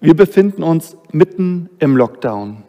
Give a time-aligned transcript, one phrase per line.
[0.00, 2.62] Wir befinden uns mitten im Lockdown.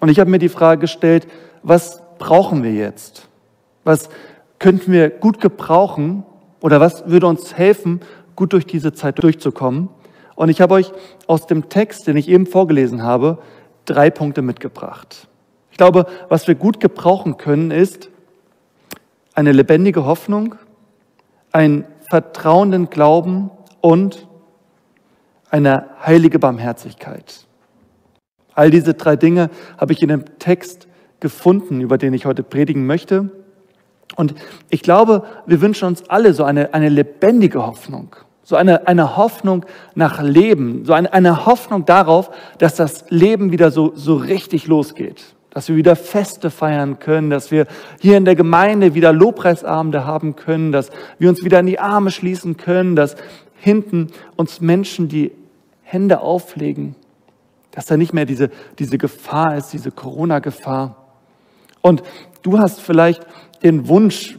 [0.00, 1.26] Und ich habe mir die Frage gestellt,
[1.62, 3.28] was brauchen wir jetzt?
[3.84, 4.10] Was
[4.58, 6.24] könnten wir gut gebrauchen
[6.60, 8.00] oder was würde uns helfen,
[8.36, 9.88] gut durch diese Zeit durchzukommen?
[10.34, 10.92] Und ich habe euch
[11.26, 13.38] aus dem Text, den ich eben vorgelesen habe,
[13.84, 15.28] drei Punkte mitgebracht.
[15.70, 18.10] Ich glaube, was wir gut gebrauchen können, ist
[19.34, 20.56] eine lebendige Hoffnung,
[21.50, 24.28] einen vertrauenden Glauben und
[25.52, 27.46] eine heilige Barmherzigkeit.
[28.54, 30.88] All diese drei Dinge habe ich in dem Text
[31.20, 33.30] gefunden, über den ich heute predigen möchte.
[34.16, 34.34] Und
[34.70, 39.64] ich glaube, wir wünschen uns alle so eine, eine lebendige Hoffnung, so eine, eine Hoffnung
[39.94, 45.34] nach Leben, so eine, eine Hoffnung darauf, dass das Leben wieder so, so richtig losgeht,
[45.50, 47.66] dass wir wieder Feste feiern können, dass wir
[48.00, 52.10] hier in der Gemeinde wieder Lobpreisabende haben können, dass wir uns wieder in die Arme
[52.10, 53.16] schließen können, dass
[53.62, 55.30] hinten uns Menschen die
[55.92, 56.96] Hände auflegen,
[57.70, 60.96] dass da nicht mehr diese, diese Gefahr ist, diese Corona-Gefahr.
[61.82, 62.02] Und
[62.40, 63.26] du hast vielleicht
[63.62, 64.38] den Wunsch,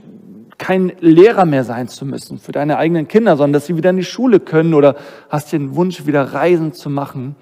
[0.58, 3.98] kein Lehrer mehr sein zu müssen für deine eigenen Kinder, sondern dass sie wieder in
[3.98, 4.96] die Schule können oder
[5.30, 7.36] hast den Wunsch, wieder Reisen zu machen.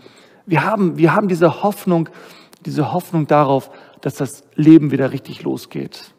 [0.45, 2.09] Wir haben, wir haben diese Hoffnung,
[2.66, 3.69] diese Hoffnung darauf,
[4.02, 6.14] dass das Leben wieder richtig losgeht.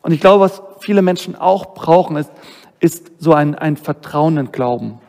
[0.00, 2.30] Und ich glaube, was viele Menschen auch brauchen, ist,
[2.78, 5.00] ist so ein, ein Vertrauen in Glauben.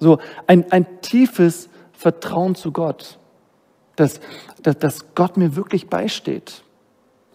[0.00, 3.18] So ein, ein tiefes Vertrauen zu Gott,
[3.96, 4.20] dass,
[4.62, 6.62] dass, dass Gott mir wirklich beisteht.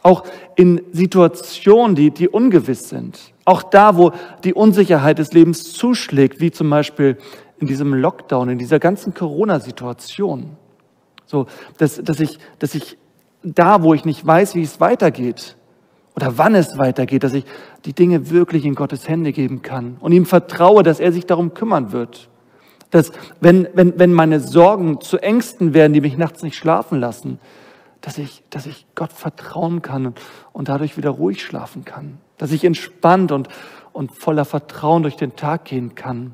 [0.02, 0.24] Auch
[0.56, 3.34] in Situationen, die, die ungewiss sind.
[3.46, 4.12] Auch da, wo
[4.44, 7.18] die Unsicherheit des Lebens zuschlägt, wie zum Beispiel
[7.60, 10.56] in diesem Lockdown, in dieser ganzen Corona-Situation.
[11.26, 12.98] So, dass, dass, ich, dass ich
[13.44, 15.58] da, wo ich nicht weiß, wie es weitergeht
[16.16, 17.46] oder wann es weitergeht, dass ich
[17.86, 21.54] die Dinge wirklich in Gottes Hände geben kann und ihm vertraue, dass er sich darum
[21.54, 22.30] kümmern wird.
[22.92, 27.40] Dass, wenn, wenn, wenn meine Sorgen zu Ängsten werden, die mich nachts nicht schlafen lassen,
[28.02, 30.14] dass ich, dass ich Gott vertrauen kann
[30.54, 32.18] und, dadurch wieder ruhig schlafen kann.
[32.38, 33.50] Dass ich entspannt und,
[33.92, 36.34] und voller Vertrauen durch den Tag gehen kann.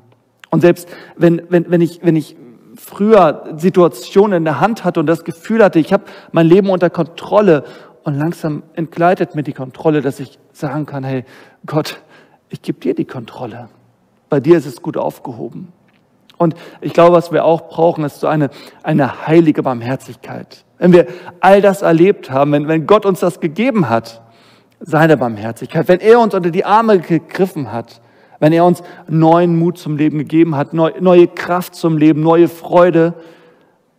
[0.50, 2.36] Und selbst wenn, wenn, wenn, ich, wenn ich
[2.76, 6.90] früher Situationen in der Hand hatte und das Gefühl hatte, ich habe mein Leben unter
[6.90, 7.64] Kontrolle
[8.04, 11.24] und langsam entgleitet mir die Kontrolle, dass ich sagen kann, hey
[11.66, 12.00] Gott,
[12.48, 13.68] ich gebe dir die Kontrolle.
[14.28, 15.72] Bei dir ist es gut aufgehoben.
[16.38, 18.50] Und ich glaube, was wir auch brauchen, ist so eine,
[18.82, 20.64] eine heilige Barmherzigkeit.
[20.78, 21.06] Wenn wir
[21.40, 24.22] all das erlebt haben, wenn, wenn Gott uns das gegeben hat,
[24.80, 28.00] seine Barmherzigkeit, wenn er uns unter die Arme gegriffen hat,
[28.38, 32.48] wenn er uns neuen Mut zum Leben gegeben hat, neu, neue Kraft zum Leben, neue
[32.48, 33.14] Freude,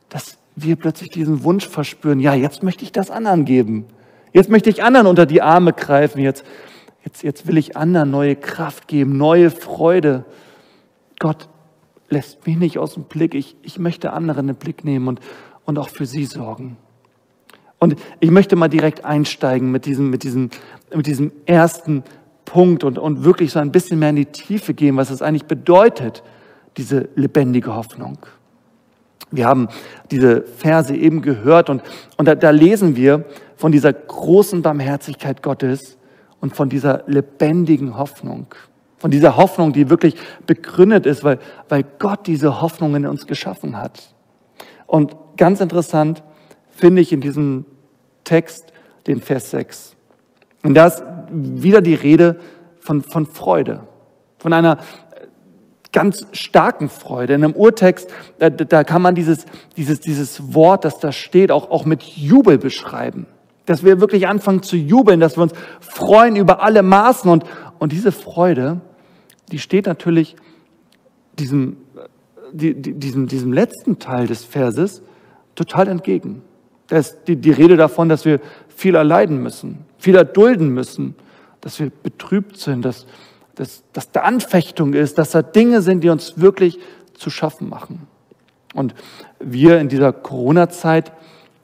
[0.09, 3.85] dass wir plötzlich diesen Wunsch verspüren, ja, jetzt möchte ich das anderen geben.
[4.33, 6.21] Jetzt möchte ich anderen unter die Arme greifen.
[6.21, 6.45] Jetzt,
[7.03, 10.25] jetzt, jetzt will ich anderen neue Kraft geben, neue Freude.
[11.19, 11.49] Gott
[12.09, 13.34] lässt mich nicht aus dem Blick.
[13.34, 15.19] Ich, ich möchte anderen den Blick nehmen und,
[15.66, 16.78] und auch für sie sorgen.
[17.79, 20.50] Und ich möchte mal direkt einsteigen mit diesem, mit diesem,
[20.94, 22.03] mit diesem ersten
[22.46, 25.46] Punkt und, und wirklich so ein bisschen mehr in die Tiefe gehen, was es eigentlich
[25.46, 26.23] bedeutet,
[26.78, 28.17] diese lebendige Hoffnung.
[29.29, 29.67] Wir haben
[30.09, 31.84] diese Verse eben gehört und,
[32.16, 33.25] und da, da lesen wir
[33.57, 35.97] von dieser großen Barmherzigkeit Gottes
[36.40, 38.47] und von dieser lebendigen Hoffnung.
[38.97, 40.16] Von dieser Hoffnung, die wirklich
[40.46, 44.16] begründet ist, weil, weil Gott diese Hoffnung in uns geschaffen hat.
[44.88, 46.24] Und ganz interessant
[46.72, 47.66] finde ich in diesem
[48.24, 48.74] Text
[49.06, 49.96] den Vers 6.
[50.63, 52.40] Und da ist wieder die Rede
[52.80, 53.81] von, von Freude,
[54.40, 54.80] von einer
[55.91, 57.34] ganz starken Freude.
[57.34, 58.09] In einem Urtext,
[58.40, 59.46] da, da kann man dieses,
[59.78, 63.25] dieses, dieses Wort, das da steht, auch, auch mit Jubel beschreiben.
[63.66, 67.29] Dass wir wirklich anfangen zu jubeln, dass wir uns freuen über alle Maßen.
[67.29, 67.44] Und,
[67.79, 68.81] und diese Freude,
[69.51, 70.35] die steht natürlich
[71.39, 71.77] diesem,
[72.51, 75.01] die, diesem, diesem letzten Teil des Verses
[75.55, 76.41] total entgegen.
[76.87, 81.16] Da ist die, die Rede davon, dass wir viel erleiden müssen, viel erdulden müssen,
[81.61, 83.05] dass wir betrübt sind, dass,
[83.55, 86.79] dass, dass da Anfechtung ist, dass da Dinge sind, die uns wirklich
[87.13, 88.07] zu schaffen machen.
[88.73, 88.93] Und
[89.40, 91.11] wir in dieser Corona-Zeit,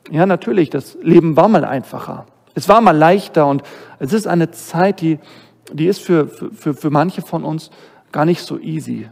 [0.09, 2.25] ja natürlich, das Leben war mal einfacher.
[2.55, 3.63] Es war mal leichter und
[3.99, 5.19] es ist eine Zeit, die,
[5.71, 7.71] die ist für, für, für manche von uns
[8.12, 9.10] gar nicht so easy.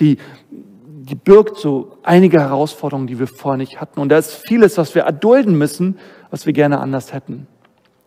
[0.00, 0.18] Die,
[0.50, 4.00] die birgt so einige Herausforderungen, die wir vorher nicht hatten.
[4.00, 5.98] Und da ist vieles, was wir erdulden müssen,
[6.30, 7.46] was wir gerne anders hätten.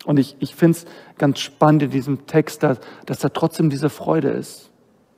[0.05, 0.85] Und ich, ich finde es
[1.17, 4.69] ganz spannend in diesem Text, dass, dass da trotzdem diese Freude ist.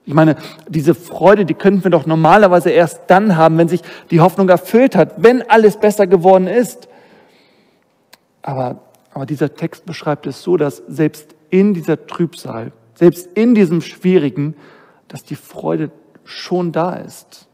[0.05, 0.37] Ich meine,
[0.69, 4.95] diese Freude, die könnten wir doch normalerweise erst dann haben, wenn sich die Hoffnung erfüllt
[4.95, 6.87] hat, wenn alles besser geworden ist.
[8.41, 8.79] Aber,
[9.13, 14.55] aber dieser Text beschreibt es so, dass selbst in dieser Trübsal, selbst in diesem Schwierigen,
[15.07, 15.91] dass die Freude
[16.23, 17.47] schon da ist.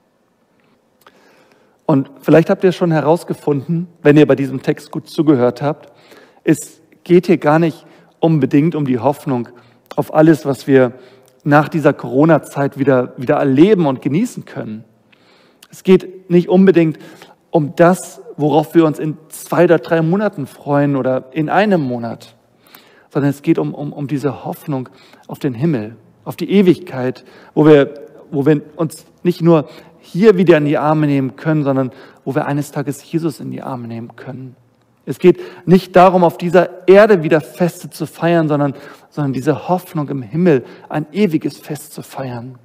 [1.86, 5.92] Und vielleicht habt ihr schon herausgefunden, wenn ihr bei diesem Text gut zugehört habt,
[6.44, 7.86] es geht hier gar nicht
[8.20, 9.50] unbedingt um die Hoffnung
[9.96, 10.94] auf alles, was wir
[11.44, 14.86] nach dieser Corona-Zeit wieder, wieder erleben und genießen können.
[15.70, 16.98] Es geht nicht unbedingt
[17.50, 22.36] um das, worauf wir uns in zwei oder drei Monaten freuen oder in einem Monat,
[23.14, 24.90] sondern es geht um, um, um diese Hoffnung
[25.28, 25.96] auf den Himmel,
[26.26, 27.24] auf die Ewigkeit,
[27.54, 27.94] wo wir,
[28.32, 29.70] wo wir uns nicht nur
[30.00, 31.92] hier wieder in die Arme nehmen können, sondern
[32.26, 34.56] wo wir eines Tages Jesus in die Arme nehmen können.
[35.06, 38.74] Es geht nicht darum, auf dieser Erde wieder Feste zu feiern, sondern,
[39.12, 42.58] sondern diese Hoffnung im Himmel, ein ewiges Fest zu feiern.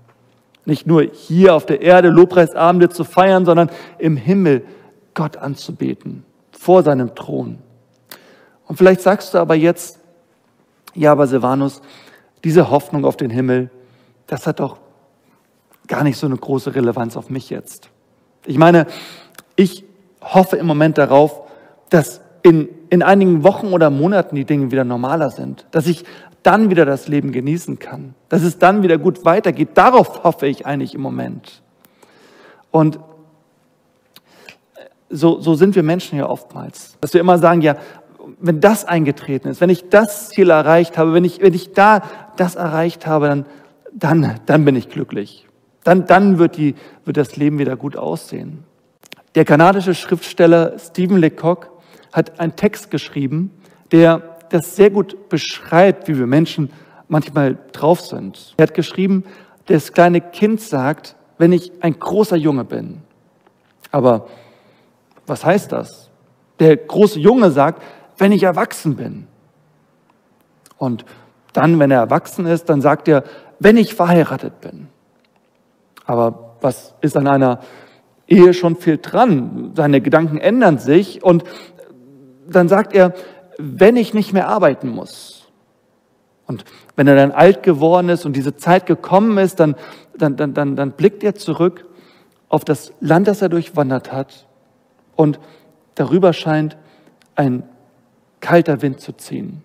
[0.65, 4.65] Nicht nur hier auf der Erde Lobpreisabende zu feiern, sondern im Himmel
[5.12, 7.59] Gott anzubeten, vor seinem Thron.
[8.67, 9.98] Und vielleicht sagst du aber jetzt,
[10.99, 11.81] ja, aber Silvanus,
[12.45, 13.71] diese Hoffnung auf den Himmel,
[14.27, 14.79] das hat doch
[15.87, 17.89] gar nicht so eine große Relevanz auf mich jetzt.
[18.47, 18.87] Ich meine,
[19.56, 19.85] ich
[20.21, 21.43] hoffe im Moment darauf,
[21.89, 26.05] dass in, in einigen Wochen oder Monaten die Dinge wieder normaler sind, dass ich
[26.43, 29.71] dann wieder das Leben genießen kann, dass es dann wieder gut weitergeht.
[29.75, 31.62] Darauf hoffe ich eigentlich im Moment.
[32.71, 32.99] Und
[35.11, 37.77] so, so sind wir Menschen ja oftmals, dass wir immer sagen, ja,
[38.41, 42.03] wenn das eingetreten ist, wenn ich das Ziel erreicht habe, wenn ich, wenn ich da
[42.37, 43.47] das erreicht habe, dann,
[43.93, 45.47] dann, dann bin ich glücklich.
[45.85, 48.65] Dann, dann wird, die, wird das Leben wieder gut aussehen.
[49.35, 51.71] Der kanadische Schriftsteller Stephen Lecoq
[52.13, 53.51] hat einen Text geschrieben,
[53.93, 56.71] der das sehr gut beschreibt, wie wir Menschen
[57.09, 58.55] manchmal drauf sind.
[58.57, 59.25] Er hat geschrieben,
[59.67, 63.03] das kleine Kind sagt, wenn ich ein großer Junge bin.
[63.91, 64.27] Aber
[65.27, 66.11] was heißt das?
[66.59, 67.83] Der große Junge sagt,
[68.19, 69.26] wenn ich erwachsen bin.
[70.76, 71.05] Und
[71.53, 73.25] dann, wenn er erwachsen ist, dann sagt er,
[73.59, 74.88] wenn ich verheiratet bin.
[76.05, 77.61] Aber was ist an einer
[78.26, 79.73] Ehe schon viel dran?
[79.75, 81.44] Seine Gedanken ändern sich und
[82.49, 83.15] dann sagt er,
[83.59, 85.49] wenn ich nicht mehr arbeiten muss.
[86.47, 86.64] Und
[86.97, 89.76] wenn er dann alt geworden ist und diese Zeit gekommen ist, dann,
[90.17, 91.87] dann, dann, dann, dann blickt er zurück
[92.49, 94.47] auf das Land, das er durchwandert hat
[95.17, 95.38] und
[95.94, 96.76] darüber scheint
[97.35, 97.64] ein
[98.40, 99.62] kalter Wind zu ziehen.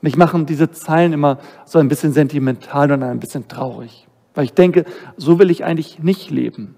[0.00, 4.54] Mich machen diese Zeilen immer so ein bisschen sentimental und ein bisschen traurig, weil ich
[4.54, 4.84] denke,
[5.16, 6.74] so will ich eigentlich nicht leben.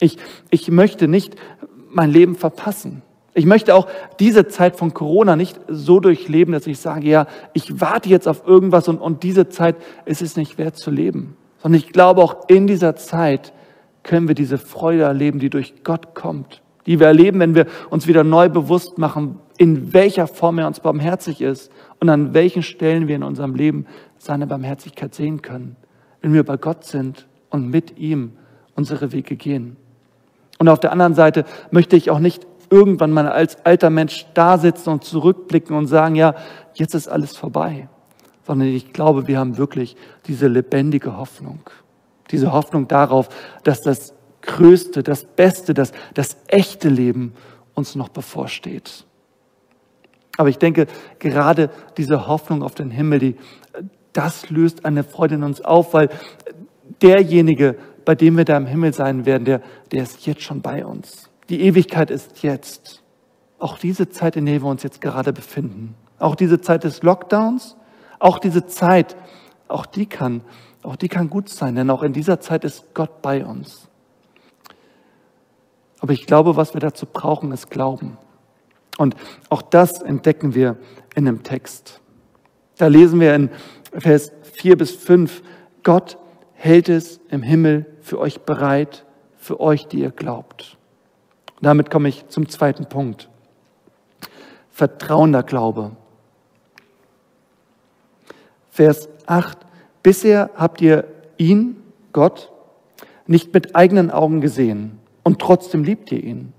[0.00, 0.18] Ich,
[0.50, 1.36] ich möchte nicht
[1.90, 3.02] mein Leben verpassen.
[3.32, 3.86] Ich möchte auch
[4.18, 8.46] diese Zeit von Corona nicht so durchleben, dass ich sage, ja, ich warte jetzt auf
[8.46, 11.36] irgendwas und, und diese Zeit ist es nicht wert zu leben.
[11.62, 13.52] Sondern ich glaube, auch in dieser Zeit
[14.02, 18.06] können wir diese Freude erleben, die durch Gott kommt die wir erleben, wenn wir uns
[18.06, 21.70] wieder neu bewusst machen, in welcher Form er uns barmherzig ist
[22.00, 23.86] und an welchen Stellen wir in unserem Leben
[24.18, 25.76] seine Barmherzigkeit sehen können,
[26.20, 28.32] wenn wir bei Gott sind und mit ihm
[28.74, 29.76] unsere Wege gehen.
[30.58, 34.58] Und auf der anderen Seite möchte ich auch nicht irgendwann mal als alter Mensch da
[34.58, 36.34] sitzen und zurückblicken und sagen, ja,
[36.74, 37.88] jetzt ist alles vorbei,
[38.46, 39.96] sondern ich glaube, wir haben wirklich
[40.26, 41.60] diese lebendige Hoffnung,
[42.30, 43.28] diese Hoffnung darauf,
[43.62, 47.34] dass das Größte, das Beste, das, das echte Leben
[47.74, 49.06] uns noch bevorsteht.
[50.36, 50.86] Aber ich denke,
[51.18, 53.36] gerade diese Hoffnung auf den Himmel, die,
[54.12, 56.08] das löst eine Freude in uns auf, weil
[57.02, 60.84] derjenige, bei dem wir da im Himmel sein werden, der, der ist jetzt schon bei
[60.84, 61.30] uns.
[61.48, 63.02] Die Ewigkeit ist jetzt.
[63.58, 65.94] Auch diese Zeit, in der wir uns jetzt gerade befinden.
[66.18, 67.76] Auch diese Zeit des Lockdowns,
[68.18, 69.16] auch diese Zeit,
[69.68, 70.42] auch die kann,
[70.82, 73.88] auch die kann gut sein, denn auch in dieser Zeit ist Gott bei uns.
[76.00, 78.18] Aber ich glaube, was wir dazu brauchen, ist Glauben.
[78.98, 79.16] Und
[79.48, 80.76] auch das entdecken wir
[81.14, 82.00] in dem Text.
[82.76, 83.50] Da lesen wir in
[83.92, 85.42] Vers 4 bis 5,
[85.82, 86.18] Gott
[86.54, 89.04] hält es im Himmel für euch bereit,
[89.36, 90.76] für euch, die ihr glaubt.
[91.56, 93.28] Und damit komme ich zum zweiten Punkt.
[94.70, 95.92] Vertrauender Glaube.
[98.70, 99.58] Vers 8.
[100.02, 101.04] Bisher habt ihr
[101.36, 101.82] ihn,
[102.12, 102.50] Gott,
[103.26, 106.52] nicht mit eigenen Augen gesehen und trotzdem liebt ihr ihn.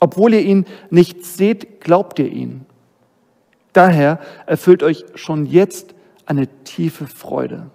[0.00, 2.66] Obwohl ihr ihn nicht seht, glaubt ihr ihn.
[3.72, 5.94] Daher erfüllt euch schon jetzt
[6.26, 7.70] eine tiefe Freude.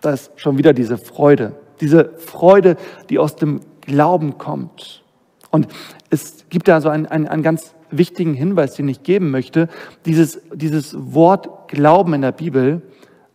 [0.00, 2.76] Da ist schon wieder diese Freude, diese Freude,
[3.08, 5.02] die aus dem Glauben kommt.
[5.50, 5.68] Und
[6.10, 9.68] es gibt da so einen, einen, einen ganz wichtigen Hinweis, den ich geben möchte.
[10.06, 12.82] Dieses, dieses Wort Glauben in der Bibel,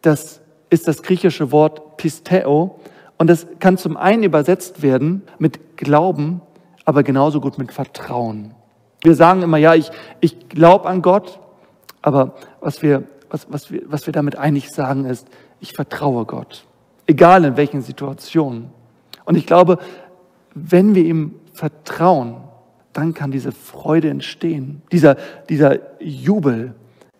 [0.01, 2.79] das ist das griechische Wort Pisteo
[3.17, 6.41] und das kann zum einen übersetzt werden mit Glauben,
[6.87, 8.51] aber genauso gut mit Vertrauen.
[9.01, 9.91] Wir sagen immer, ja, ich,
[10.21, 11.37] ich glaube an Gott,
[12.01, 15.27] aber was wir, was, was, wir, was wir damit eigentlich sagen ist,
[15.59, 16.65] ich vertraue Gott,
[17.05, 18.69] egal in welchen Situationen.
[19.25, 19.79] Und ich glaube,
[20.53, 22.37] wenn wir ihm vertrauen,
[22.93, 25.17] dann kann diese Freude entstehen, dieser,
[25.49, 26.73] dieser Jubel.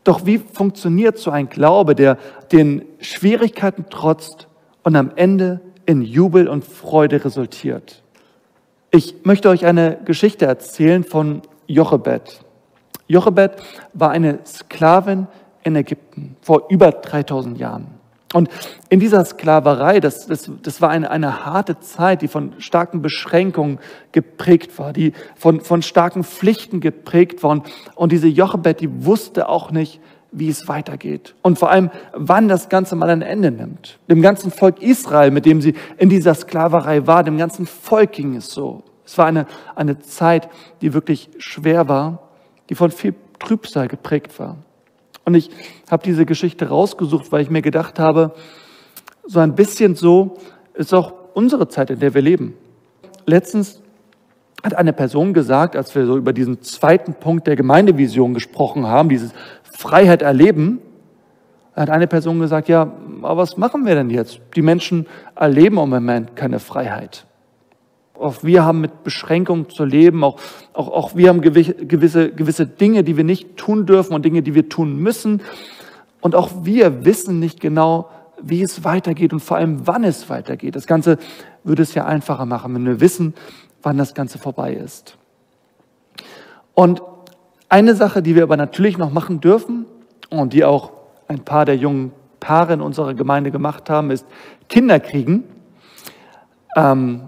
[0.05, 2.17] Doch wie funktioniert so ein Glaube, der
[2.53, 4.47] den Schwierigkeiten trotzt
[4.83, 8.01] und am Ende in Jubel und Freude resultiert?
[8.91, 12.39] Ich möchte euch eine Geschichte erzählen von Jochebed.
[13.07, 13.51] Jochebed
[13.93, 15.27] war eine Sklavin
[15.63, 17.87] in Ägypten vor über 3000 Jahren.
[18.33, 18.49] Und
[18.89, 23.79] in dieser Sklaverei, das, das, das war eine, eine harte Zeit, die von starken Beschränkungen
[24.11, 27.63] geprägt war, die von, von starken Pflichten geprägt war.
[27.95, 29.99] Und diese Jochebed, die wusste auch nicht,
[30.31, 31.35] wie es weitergeht.
[31.41, 33.97] Und vor allem, wann das Ganze mal ein Ende nimmt.
[34.09, 38.35] Dem ganzen Volk Israel, mit dem sie in dieser Sklaverei war, dem ganzen Volk ging
[38.35, 38.83] es so.
[39.05, 40.49] Es war eine, eine Zeit,
[40.81, 42.29] die wirklich schwer war,
[42.69, 44.57] die von viel Trübsal geprägt war.
[45.23, 45.49] Und ich
[45.89, 48.33] habe diese Geschichte rausgesucht, weil ich mir gedacht habe,
[49.25, 50.37] so ein bisschen so
[50.73, 52.53] ist auch unsere Zeit, in der wir leben.
[53.25, 53.81] Letztens
[54.63, 59.09] hat eine Person gesagt, als wir so über diesen zweiten Punkt der Gemeindevision gesprochen haben,
[59.09, 59.33] dieses
[59.77, 60.79] Freiheit erleben,
[61.75, 62.91] hat eine Person gesagt, ja,
[63.21, 64.41] aber was machen wir denn jetzt?
[64.55, 65.05] Die Menschen
[65.35, 67.27] erleben im Moment keine Freiheit.
[68.15, 70.39] Auch wir haben mit Beschränkungen zu leben, auch,
[70.73, 71.75] auch, auch wir haben gewisse,
[72.31, 75.43] gewisse Dinge, die wir nicht tun dürfen und Dinge, die wir tun müssen.
[76.21, 78.09] Und auch wir wissen nicht genau,
[78.41, 80.75] wie es weitergeht und vor allem, wann es weitergeht.
[80.75, 81.19] Das Ganze
[81.63, 83.35] würde es ja einfacher machen, wenn wir wissen,
[83.83, 85.19] wann das Ganze vorbei ist.
[86.73, 87.03] Und
[87.69, 89.85] eine Sache, die wir aber natürlich noch machen dürfen
[90.29, 90.91] und die auch
[91.27, 94.25] ein paar der jungen Paare in unserer Gemeinde gemacht haben, ist
[94.69, 95.43] Kinder kriegen.
[96.75, 97.23] Ähm,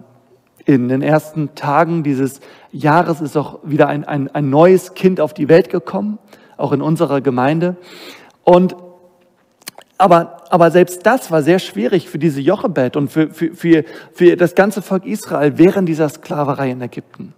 [0.66, 2.42] in den ersten Tagen dieses
[2.72, 6.20] Jahres ist auch wieder ein, ein, ein neues Kind auf die Welt gekommen,
[6.58, 7.76] auch in unserer Gemeinde.
[8.44, 8.76] Und
[9.98, 14.38] aber, aber selbst das war sehr schwierig für diese Jochebed und für, für, für, für
[14.38, 17.34] das ganze Volk Israel während dieser Sklaverei in Ägypten.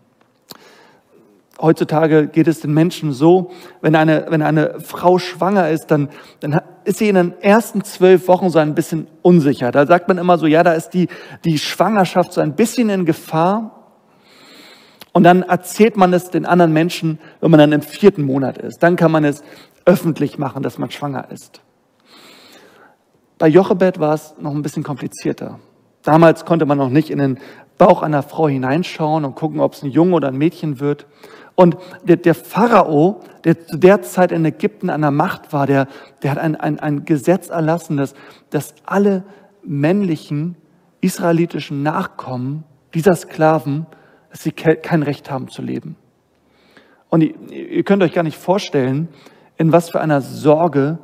[1.61, 3.51] Heutzutage geht es den Menschen so,
[3.81, 8.27] wenn eine, wenn eine Frau schwanger ist, dann, dann ist sie in den ersten zwölf
[8.27, 9.71] Wochen so ein bisschen unsicher.
[9.71, 11.07] Da sagt man immer so, ja, da ist die,
[11.45, 13.77] die Schwangerschaft so ein bisschen in Gefahr.
[15.13, 18.81] Und dann erzählt man es den anderen Menschen, wenn man dann im vierten Monat ist.
[18.81, 19.43] Dann kann man es
[19.85, 21.61] öffentlich machen, dass man schwanger ist.
[23.37, 25.59] Bei Jochebed war es noch ein bisschen komplizierter.
[26.03, 27.39] Damals konnte man noch nicht in den
[27.77, 31.07] Bauch einer Frau hineinschauen und gucken, ob es ein Junge oder ein Mädchen wird.
[31.55, 35.87] Und der, der, Pharao, der zu der Zeit in Ägypten an der Macht war, der,
[36.23, 38.13] der hat ein, ein, ein Gesetz erlassen, dass,
[38.49, 39.23] dass alle
[39.63, 40.55] männlichen
[41.01, 43.85] israelitischen Nachkommen dieser Sklaven,
[44.29, 45.95] dass sie kein Recht haben zu leben.
[47.09, 49.09] Und ihr, könnt euch gar nicht vorstellen,
[49.57, 50.99] in was für einer Sorge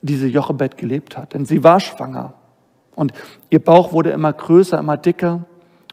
[0.00, 1.34] diese Jochebed gelebt hat.
[1.34, 2.34] Denn sie war schwanger.
[2.94, 3.12] Und
[3.50, 5.44] ihr Bauch wurde immer größer, immer dicker.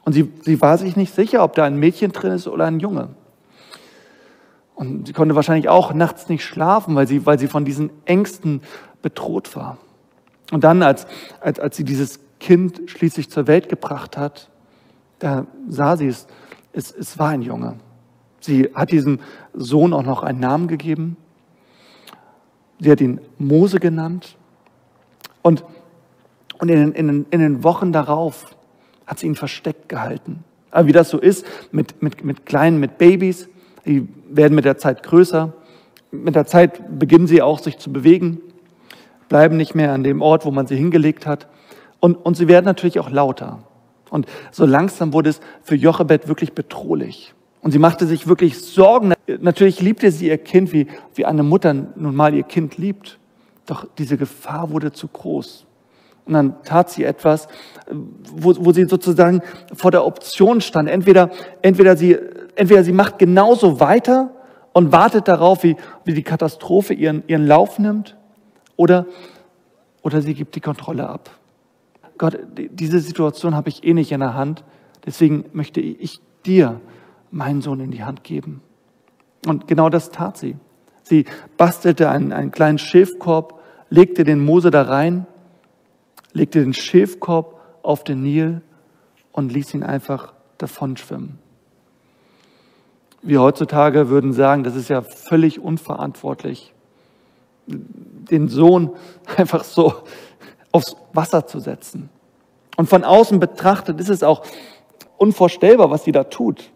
[0.06, 2.80] Und sie, sie war sich nicht sicher, ob da ein Mädchen drin ist oder ein
[2.80, 3.10] Junge.
[4.76, 8.62] Und sie konnte wahrscheinlich auch nachts nicht schlafen, weil sie, weil sie von diesen Ängsten
[9.02, 9.78] bedroht war.
[10.52, 11.08] Und dann, als,
[11.42, 14.50] als, als sie dieses Kind schließlich zur Welt gebracht hat,
[15.20, 16.28] da sah sie es,
[16.74, 17.76] es, es war ein Junge.
[18.40, 19.20] Sie hat diesem
[19.54, 21.16] Sohn auch noch einen Namen gegeben.
[22.80, 24.38] Sie hat ihn Mose genannt.
[25.42, 25.64] Und,
[26.60, 28.56] und in, in, in den Wochen darauf
[29.06, 30.44] hat sie ihn versteckt gehalten.
[30.72, 33.48] Aber wie das so ist mit, mit, mit Kleinen, mit Babys,
[33.86, 35.54] die werden mit der Zeit größer.
[36.12, 38.40] Mit der Zeit beginnen sie auch sich zu bewegen,
[39.30, 41.48] bleiben nicht mehr an dem Ort, wo man sie hingelegt hat.
[42.00, 43.60] Und, und sie werden natürlich auch lauter.
[44.10, 47.34] Und so langsam wurde es für Jochebed wirklich bedrohlich.
[47.62, 49.14] Und sie machte sich wirklich Sorgen.
[49.40, 53.18] Natürlich liebte sie ihr Kind, wie, wie eine Mutter nun mal ihr Kind liebt.
[53.66, 55.66] Doch diese Gefahr wurde zu groß.
[56.26, 57.48] Und dann tat sie etwas,
[57.90, 59.42] wo, wo sie sozusagen
[59.74, 60.90] vor der Option stand.
[60.90, 62.18] Entweder, entweder sie
[62.56, 64.32] entweder sie macht genauso weiter
[64.74, 68.18] und wartet darauf, wie, wie die Katastrophe ihren, ihren Lauf nimmt,
[68.76, 69.06] oder,
[70.02, 71.30] oder sie gibt die Kontrolle ab.
[72.18, 74.64] Gott, diese Situation habe ich eh nicht in der Hand,
[75.06, 76.82] deswegen möchte ich dir
[77.32, 78.62] meinen Sohn in die Hand geben.
[79.46, 80.56] Und genau das tat sie.
[81.04, 81.26] Sie
[81.58, 85.28] bastelte einen, einen kleinen Schilfkorb, legte den Mose da rein,
[86.32, 88.62] legte den Schilfkorb auf den Nil
[89.32, 91.40] und ließ ihn einfach davon schwimmen.
[93.24, 96.74] Wir heutzutage würden sagen, das ist ja völlig unverantwortlich,
[97.66, 98.92] den Sohn
[99.38, 99.94] einfach so
[100.72, 102.10] aufs Wasser zu setzen.
[102.76, 104.44] Und von außen betrachtet ist es auch
[105.18, 106.72] unvorstellbar, was sie da tut.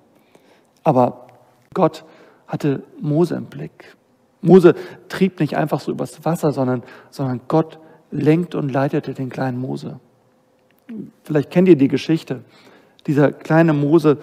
[0.83, 1.27] Aber
[1.73, 2.05] Gott
[2.47, 3.97] hatte Mose im Blick.
[4.41, 4.75] Mose
[5.09, 7.79] trieb nicht einfach so übers Wasser, sondern, sondern Gott
[8.11, 9.99] lenkt und leitete den kleinen Mose.
[11.23, 12.43] Vielleicht kennt ihr die Geschichte.
[13.05, 14.19] Dieser kleine Mose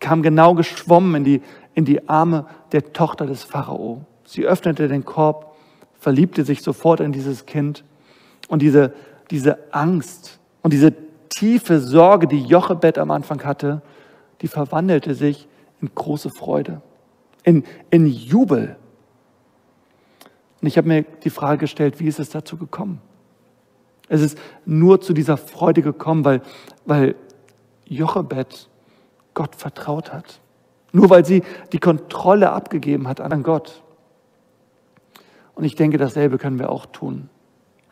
[0.00, 1.42] kam genau geschwommen in die,
[1.74, 4.04] in die Arme der Tochter des Pharao.
[4.24, 5.54] Sie öffnete den Korb,
[5.98, 7.84] verliebte sich sofort in dieses Kind
[8.48, 8.94] und diese,
[9.30, 10.94] diese Angst und diese
[11.28, 13.82] tiefe Sorge, die Jochebed am Anfang hatte,
[14.40, 15.46] die verwandelte sich
[15.80, 16.80] in große Freude,
[17.44, 18.76] in, in Jubel.
[20.60, 23.00] Und ich habe mir die Frage gestellt, wie ist es dazu gekommen?
[24.08, 26.42] Es ist nur zu dieser Freude gekommen, weil,
[26.84, 27.14] weil
[27.84, 28.68] Jochebed
[29.34, 30.40] Gott vertraut hat.
[30.92, 33.82] Nur weil sie die Kontrolle abgegeben hat an Gott.
[35.54, 37.28] Und ich denke, dasselbe können wir auch tun.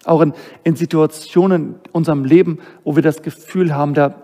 [0.04, 0.32] Auch in,
[0.64, 4.14] in Situationen in unserem Leben, wo wir das Gefühl haben, da,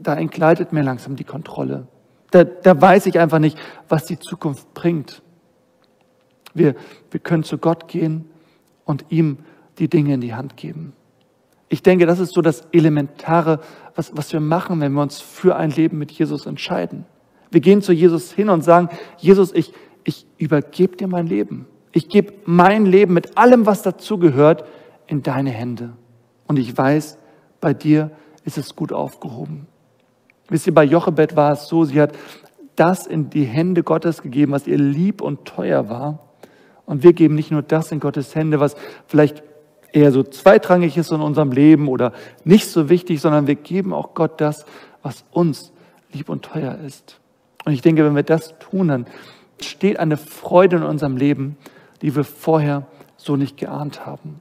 [0.00, 1.86] da entgleitet mir langsam die Kontrolle.
[2.30, 3.58] Da, da weiß ich einfach nicht,
[3.88, 5.22] was die Zukunft bringt.
[6.54, 6.74] Wir,
[7.10, 8.28] wir können zu Gott gehen
[8.84, 9.38] und ihm
[9.78, 10.92] die Dinge in die Hand geben.
[11.72, 13.60] Ich denke, das ist so das Elementare,
[13.94, 17.06] was, was wir machen, wenn wir uns für ein Leben mit Jesus entscheiden.
[17.52, 19.72] Wir gehen zu Jesus hin und sagen, Jesus, ich,
[20.02, 21.66] ich übergebe dir mein Leben.
[21.92, 24.64] Ich gebe mein Leben mit allem, was dazugehört,
[25.06, 25.92] in deine Hände.
[26.48, 27.18] Und ich weiß,
[27.60, 28.10] bei dir
[28.44, 29.68] ist es gut aufgehoben.
[30.48, 32.16] Wisst ihr, bei Jochebed war es so, sie hat
[32.74, 36.18] das in die Hände Gottes gegeben, was ihr lieb und teuer war.
[36.84, 38.74] Und wir geben nicht nur das in Gottes Hände, was
[39.06, 39.44] vielleicht
[39.92, 42.12] eher so zweitrangig ist in unserem Leben oder
[42.44, 44.64] nicht so wichtig, sondern wir geben auch Gott das,
[45.02, 45.72] was uns
[46.12, 47.18] lieb und teuer ist.
[47.64, 49.06] Und ich denke, wenn wir das tun, dann
[49.60, 51.56] steht eine Freude in unserem Leben,
[52.02, 54.40] die wir vorher so nicht geahnt haben.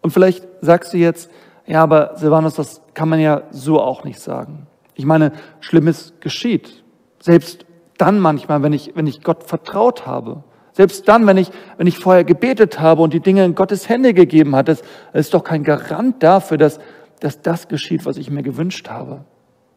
[0.00, 1.30] Und vielleicht sagst du jetzt,
[1.66, 4.66] ja, aber Silvanus, das kann man ja so auch nicht sagen.
[4.94, 6.82] Ich meine, Schlimmes geschieht.
[7.20, 7.66] Selbst
[7.98, 10.42] dann manchmal, wenn ich, wenn ich Gott vertraut habe.
[10.78, 14.14] Selbst dann, wenn ich, wenn ich vorher gebetet habe und die Dinge in Gottes Hände
[14.14, 14.68] gegeben hat,
[15.12, 16.78] ist doch kein Garant dafür, dass,
[17.18, 19.24] dass das geschieht, was ich mir gewünscht habe.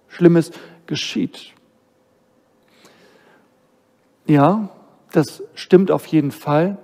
[0.10, 0.52] Schlimmes
[0.86, 1.54] geschieht.
[4.28, 4.70] Ja,
[5.12, 6.78] das stimmt auf jeden Fall,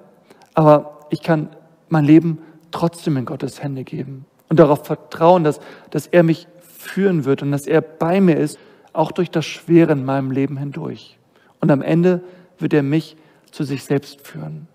[0.55, 1.49] aber ich kann
[1.87, 2.39] mein Leben
[2.71, 5.59] trotzdem in Gottes Hände geben und darauf vertrauen, dass,
[5.91, 8.57] dass er mich führen wird und dass er bei mir ist,
[8.93, 11.19] auch durch das Schwere in meinem Leben hindurch.
[11.59, 12.23] Und am Ende
[12.57, 13.15] wird er mich
[13.57, 14.67] zu sich selbst führen.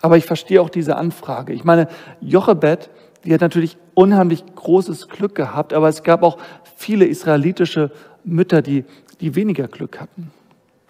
[0.00, 1.52] Aber ich verstehe auch diese Anfrage.
[1.52, 1.86] Ich meine,
[2.22, 2.88] Jochebed,
[3.24, 6.38] die hat natürlich unheimlich großes Glück gehabt, aber es gab auch
[6.76, 7.90] viele israelitische
[8.24, 8.84] Mütter, die,
[9.20, 10.30] die weniger Glück hatten,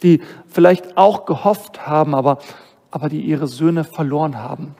[0.04, 2.38] die vielleicht auch gehofft haben, aber,
[2.92, 4.76] aber die ihre Söhne verloren haben.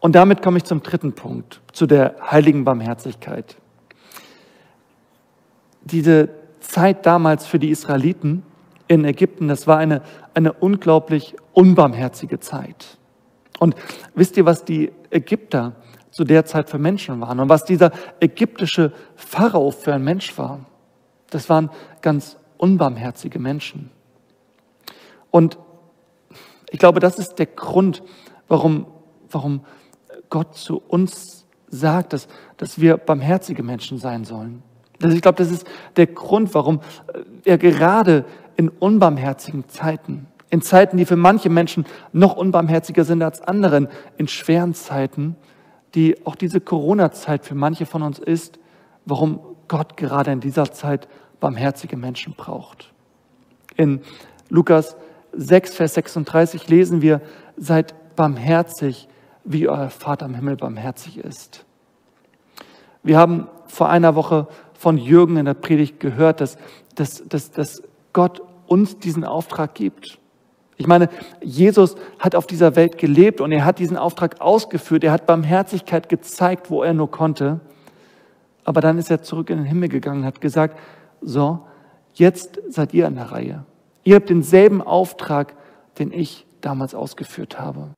[0.00, 3.56] Und damit komme ich zum dritten Punkt, zu der heiligen Barmherzigkeit.
[5.82, 6.30] Diese
[6.60, 8.44] Zeit damals für die Israeliten
[8.88, 10.02] in Ägypten, das war eine,
[10.34, 12.98] eine unglaublich unbarmherzige Zeit.
[13.58, 13.74] Und
[14.14, 15.76] wisst ihr, was die Ägypter
[16.10, 20.66] zu der Zeit für Menschen waren und was dieser ägyptische Pharao für ein Mensch war?
[21.30, 21.70] Das waren
[22.02, 23.90] ganz unbarmherzige Menschen.
[25.30, 25.58] Und
[26.70, 28.02] ich glaube, das ist der Grund,
[28.48, 28.86] warum,
[29.30, 29.64] warum
[30.30, 34.62] Gott zu uns sagt, dass, dass wir barmherzige Menschen sein sollen.
[35.12, 36.80] Ich glaube, das ist der Grund, warum
[37.44, 38.24] er gerade
[38.56, 44.28] in unbarmherzigen Zeiten, in Zeiten, die für manche Menschen noch unbarmherziger sind als anderen, in
[44.28, 45.36] schweren Zeiten,
[45.94, 48.58] die auch diese Corona-Zeit für manche von uns ist,
[49.04, 51.08] warum Gott gerade in dieser Zeit
[51.40, 52.92] barmherzige Menschen braucht.
[53.76, 54.00] In
[54.48, 54.96] Lukas
[55.32, 57.20] 6, Vers 36 lesen wir,
[57.56, 59.08] seid barmherzig,
[59.44, 61.64] wie euer Vater im Himmel barmherzig ist.
[63.02, 64.48] Wir haben vor einer Woche
[64.84, 66.58] von Jürgen in der Predigt gehört, dass,
[66.94, 70.18] dass, dass, dass Gott uns diesen Auftrag gibt.
[70.76, 71.08] Ich meine,
[71.40, 75.02] Jesus hat auf dieser Welt gelebt und er hat diesen Auftrag ausgeführt.
[75.02, 77.60] Er hat Barmherzigkeit gezeigt, wo er nur konnte.
[78.64, 80.78] Aber dann ist er zurück in den Himmel gegangen und hat gesagt,
[81.22, 81.60] so,
[82.12, 83.64] jetzt seid ihr an der Reihe.
[84.02, 85.54] Ihr habt denselben Auftrag,
[85.98, 87.88] den ich damals ausgeführt habe.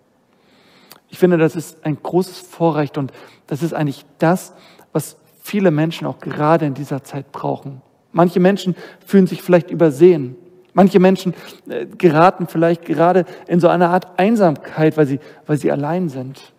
[1.08, 3.10] Ich finde, das ist ein großes Vorrecht und
[3.48, 4.52] das ist eigentlich das,
[4.92, 7.80] was viele Menschen auch gerade in dieser Zeit brauchen.
[8.12, 10.34] Manche Menschen fühlen sich vielleicht übersehen.
[10.74, 11.34] Manche Menschen
[11.68, 16.52] äh, geraten vielleicht gerade in so eine Art Einsamkeit, weil sie, weil sie allein sind.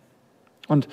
[0.68, 0.88] Und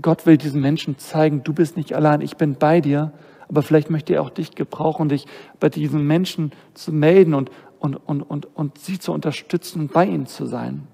[0.00, 3.12] Gott will diesen Menschen zeigen, du bist nicht allein, ich bin bei dir,
[3.48, 5.26] aber vielleicht möchte er auch dich gebrauchen, dich
[5.58, 10.26] bei diesen Menschen zu melden und, und, und, und, und sie zu unterstützen bei ihnen
[10.26, 10.86] zu sein.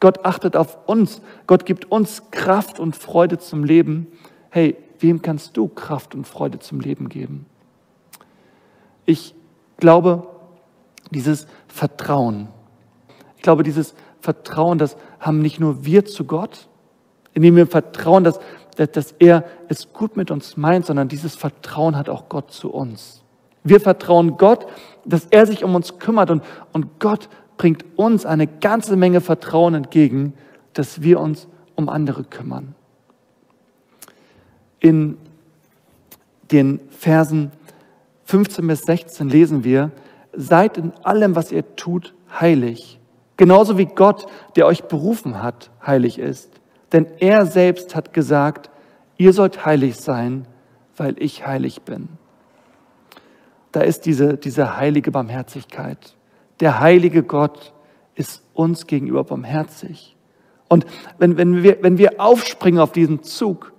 [0.00, 1.20] Gott achtet auf uns.
[1.46, 4.06] Gott gibt uns Kraft und Freude zum Leben.
[4.48, 7.46] Hey, wem kannst du Kraft und Freude zum Leben geben?
[9.06, 9.34] Ich
[9.78, 10.26] glaube,
[11.10, 12.48] dieses Vertrauen,
[13.36, 16.68] ich glaube, dieses Vertrauen, das haben nicht nur wir zu Gott,
[17.32, 18.38] indem wir vertrauen, dass,
[18.76, 23.22] dass er es gut mit uns meint, sondern dieses Vertrauen hat auch Gott zu uns.
[23.62, 24.66] Wir vertrauen Gott,
[25.04, 29.74] dass er sich um uns kümmert und, und Gott bringt uns eine ganze Menge Vertrauen
[29.74, 30.34] entgegen,
[30.72, 32.74] dass wir uns um andere kümmern.
[34.80, 35.18] In
[36.50, 37.52] den Versen
[38.24, 39.90] 15 bis 16 lesen wir,
[40.32, 42.98] seid in allem, was ihr tut, heilig.
[43.36, 46.50] Genauso wie Gott, der euch berufen hat, heilig ist.
[46.92, 48.70] Denn er selbst hat gesagt,
[49.16, 50.46] ihr sollt heilig sein,
[50.96, 52.08] weil ich heilig bin.
[53.72, 56.16] Da ist diese, diese heilige Barmherzigkeit.
[56.60, 57.72] Der heilige Gott
[58.14, 60.16] ist uns gegenüber barmherzig.
[60.68, 60.86] Und
[61.18, 63.69] wenn, wenn, wir, wenn wir aufspringen auf diesen Zug,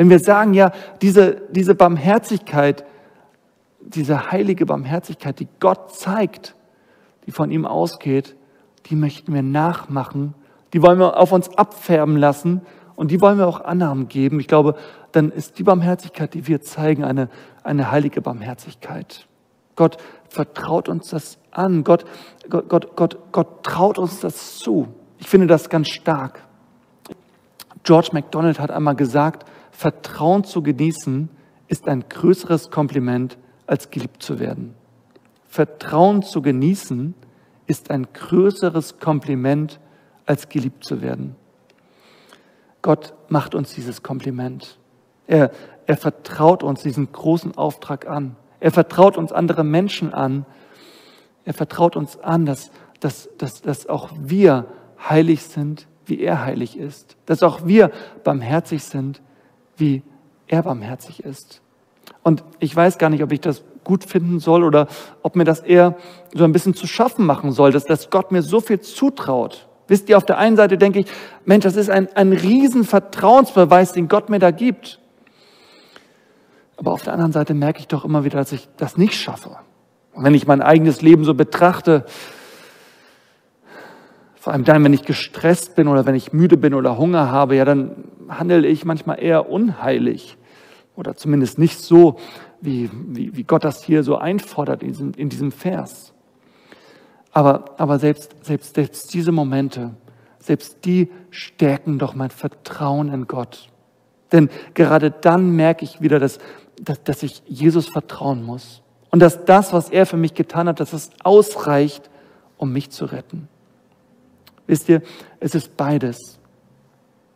[0.00, 2.86] wenn wir sagen, ja, diese, diese Barmherzigkeit,
[3.82, 6.54] diese heilige Barmherzigkeit, die Gott zeigt,
[7.26, 8.34] die von ihm ausgeht,
[8.86, 10.32] die möchten wir nachmachen,
[10.72, 12.62] die wollen wir auf uns abfärben lassen
[12.96, 14.40] und die wollen wir auch Annahmen geben.
[14.40, 14.74] Ich glaube,
[15.12, 17.28] dann ist die Barmherzigkeit, die wir zeigen, eine,
[17.62, 19.26] eine heilige Barmherzigkeit.
[19.76, 19.98] Gott
[20.30, 21.84] vertraut uns das an.
[21.84, 22.06] Gott,
[22.48, 24.88] Gott, Gott, Gott, Gott traut uns das zu.
[25.18, 26.40] Ich finde das ganz stark.
[27.82, 29.44] George MacDonald hat einmal gesagt,
[29.80, 31.30] Vertrauen zu genießen
[31.66, 34.74] ist ein größeres Kompliment, als geliebt zu werden.
[35.48, 37.14] Vertrauen zu genießen
[37.66, 39.80] ist ein größeres Kompliment,
[40.26, 41.34] als geliebt zu werden.
[42.82, 44.78] Gott macht uns dieses Kompliment.
[45.26, 45.50] Er,
[45.86, 48.36] er vertraut uns diesen großen Auftrag an.
[48.60, 50.44] Er vertraut uns andere Menschen an.
[51.46, 54.66] Er vertraut uns an, dass, dass, dass, dass auch wir
[55.08, 57.16] heilig sind, wie er heilig ist.
[57.24, 57.90] Dass auch wir
[58.24, 59.22] barmherzig sind,
[59.80, 60.02] wie
[60.46, 61.60] er barmherzig ist.
[62.22, 64.88] Und ich weiß gar nicht, ob ich das gut finden soll oder
[65.22, 65.96] ob mir das eher
[66.34, 69.66] so ein bisschen zu schaffen machen soll, dass, dass Gott mir so viel zutraut.
[69.88, 71.06] Wisst ihr, auf der einen Seite denke ich,
[71.44, 72.84] Mensch, das ist ein, ein riesen
[73.92, 75.00] den Gott mir da gibt.
[76.76, 79.56] Aber auf der anderen Seite merke ich doch immer wieder, dass ich das nicht schaffe.
[80.12, 82.04] Und wenn ich mein eigenes Leben so betrachte,
[84.40, 87.56] vor allem dann, wenn ich gestresst bin oder wenn ich müde bin oder Hunger habe,
[87.56, 90.38] ja, dann handle ich manchmal eher unheilig.
[90.96, 92.16] Oder zumindest nicht so,
[92.62, 96.14] wie, wie, wie Gott das hier so einfordert in diesem, in diesem Vers.
[97.32, 99.90] Aber, aber selbst, selbst, selbst diese Momente,
[100.38, 103.68] selbst die stärken doch mein Vertrauen in Gott.
[104.32, 106.38] Denn gerade dann merke ich wieder, dass,
[106.80, 108.80] dass, dass ich Jesus vertrauen muss.
[109.10, 112.08] Und dass das, was er für mich getan hat, dass es ausreicht,
[112.56, 113.48] um mich zu retten.
[114.70, 115.02] Wisst ihr,
[115.40, 116.38] es ist beides.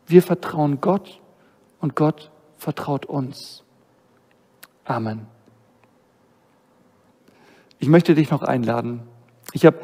[0.06, 1.20] Wir vertrauen Gott
[1.80, 3.64] und Gott vertraut uns.
[4.84, 5.26] Amen.
[7.80, 9.02] Ich möchte dich noch einladen.
[9.52, 9.80] Ich habe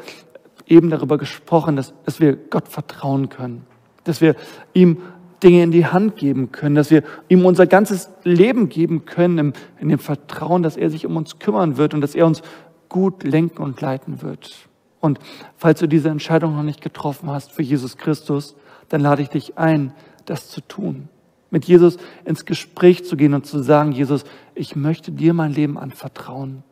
[0.65, 3.67] eben darüber gesprochen, dass, dass wir Gott vertrauen können,
[4.05, 4.37] dass wir
[4.73, 5.01] ihm
[5.43, 9.53] Dinge in die Hand geben können, dass wir ihm unser ganzes Leben geben können, im,
[9.77, 12.43] in dem Vertrauen, dass er sich um uns kümmern wird und dass er uns
[12.87, 14.70] gut lenken und leiten wird.
[15.01, 15.19] Und
[15.57, 18.55] falls du diese Entscheidung noch nicht getroffen hast für Jesus Christus,
[18.87, 19.93] dann lade ich dich ein,
[20.25, 21.09] das zu tun.
[21.49, 24.23] Mit Jesus ins Gespräch zu gehen und zu sagen, Jesus,
[24.55, 26.63] ich möchte dir mein Leben anvertrauen.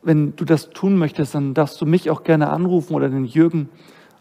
[0.00, 3.68] Wenn du das tun möchtest, dann darfst du mich auch gerne anrufen oder den Jürgen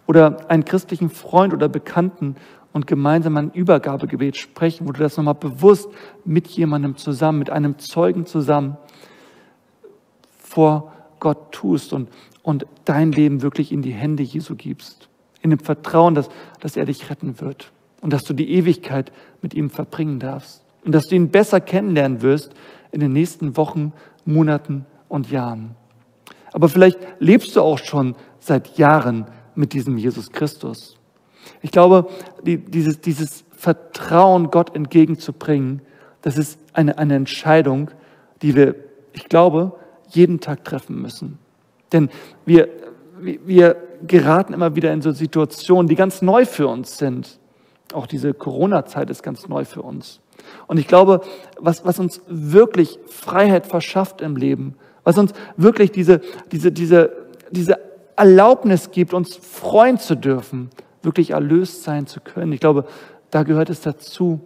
[0.08, 2.36] oder einen christlichen Freund oder Bekannten
[2.74, 5.90] und gemeinsam ein Übergabegebet sprechen, wo du das nochmal bewusst
[6.26, 8.78] mit jemandem zusammen, mit einem Zeugen zusammen
[10.40, 12.10] vor Gott tust und,
[12.44, 15.08] und dein Leben wirklich in die Hände Jesu gibst.
[15.42, 16.30] In dem Vertrauen, dass,
[16.60, 20.92] dass er dich retten wird und dass du die Ewigkeit mit ihm verbringen darfst und
[20.94, 22.54] dass du ihn besser kennenlernen wirst
[22.92, 23.94] in den nächsten Wochen,
[24.26, 25.76] Monaten und Jahren.
[26.52, 30.98] Aber vielleicht lebst du auch schon seit Jahren mit diesem Jesus Christus.
[31.62, 32.10] Ich glaube,
[32.44, 35.82] die, dieses, dieses Vertrauen Gott entgegenzubringen,
[36.22, 37.92] das ist eine, eine Entscheidung,
[38.42, 38.76] die wir,
[39.14, 39.74] ich glaube,
[40.12, 41.40] jeden Tag treffen müssen.
[41.92, 42.10] Denn
[42.46, 42.70] wir,
[43.20, 43.76] wir
[44.08, 47.40] geraten immer wieder in so Situationen, die ganz neu für uns sind.
[47.94, 50.22] Auch diese Corona-Zeit ist ganz neu für uns.
[50.68, 51.22] Und ich glaube,
[51.60, 56.22] was, was uns wirklich Freiheit verschafft im Leben, was uns wirklich diese,
[56.52, 57.12] diese, diese,
[57.52, 57.78] diese
[58.16, 60.70] Erlaubnis gibt, uns freuen zu dürfen,
[61.04, 62.54] wirklich erlöst sein zu können.
[62.54, 62.86] Ich glaube,
[63.30, 64.42] da gehört es dazu,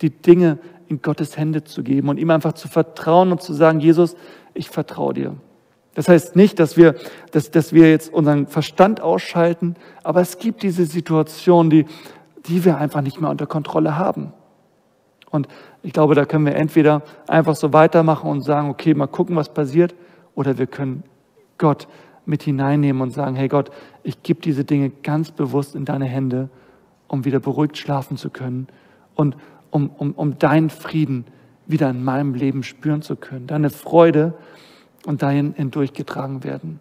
[0.00, 3.80] die Dinge in Gottes Hände zu geben und ihm einfach zu vertrauen und zu sagen,
[3.80, 4.16] Jesus,
[4.54, 5.34] ich vertraue dir.
[5.94, 6.94] Das heißt nicht, dass wir,
[7.30, 11.86] dass, dass wir jetzt unseren Verstand ausschalten, aber es gibt diese Situation, die,
[12.46, 14.32] die wir einfach nicht mehr unter Kontrolle haben.
[15.30, 15.48] Und
[15.82, 19.48] ich glaube, da können wir entweder einfach so weitermachen und sagen, okay, mal gucken, was
[19.48, 19.94] passiert,
[20.34, 21.02] oder wir können
[21.58, 21.88] Gott
[22.26, 23.70] mit hineinnehmen und sagen, hey Gott,
[24.02, 26.50] ich gebe diese Dinge ganz bewusst in deine Hände,
[27.08, 28.66] um wieder beruhigt schlafen zu können
[29.14, 29.36] und
[29.70, 31.24] um, um, um deinen Frieden
[31.66, 33.46] wieder in meinem Leben spüren zu können.
[33.46, 34.34] Deine Freude
[35.04, 36.80] und dahin hindurchgetragen werden.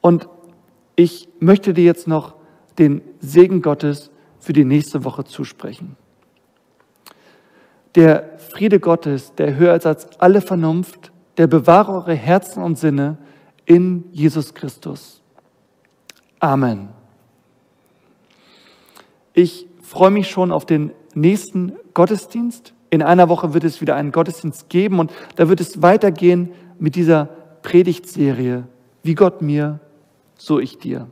[0.00, 0.28] Und
[0.96, 2.34] ich möchte dir jetzt noch
[2.78, 5.96] den Segen Gottes für die nächste Woche zusprechen.
[7.94, 13.18] Der Friede Gottes, der höher ist als alle Vernunft, der bewahre eure Herzen und Sinne
[13.64, 15.22] in Jesus Christus.
[16.40, 16.88] Amen.
[19.32, 22.74] Ich freue mich schon auf den nächsten Gottesdienst.
[22.90, 26.94] In einer Woche wird es wieder einen Gottesdienst geben und da wird es weitergehen mit
[26.94, 27.28] dieser
[27.62, 28.64] Predigtserie,
[29.02, 29.80] wie Gott mir,
[30.36, 31.08] so ich dir.